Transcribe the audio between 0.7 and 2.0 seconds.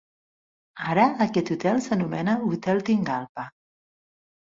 Ara aquest hotel